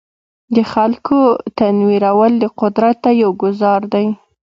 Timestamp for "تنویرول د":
1.57-2.45